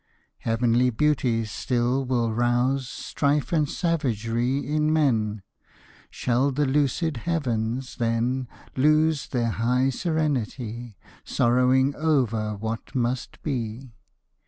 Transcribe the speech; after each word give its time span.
Heavenly 0.39 0.89
beauties 0.89 1.51
still 1.51 2.03
will 2.05 2.33
rouse 2.33 2.89
Strife 2.89 3.53
and 3.53 3.69
savagery 3.69 4.65
in 4.65 4.91
men: 4.91 5.43
Shall 6.09 6.49
the 6.49 6.65
lucid 6.65 7.17
heavens, 7.17 7.97
then, 7.97 8.47
Lose 8.75 9.27
their 9.27 9.51
high 9.51 9.91
serenity, 9.91 10.97
Sorrowing 11.23 11.93
over 11.95 12.55
what 12.55 12.95
must 12.95 13.43
be? 13.43 13.93